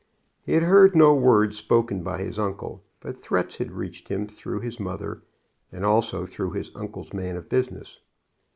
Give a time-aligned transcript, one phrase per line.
[0.41, 4.61] He had heard no words spoken by his uncle, but threats had reached him through
[4.61, 5.21] his mother,
[5.71, 7.99] and also through his uncle's man of business.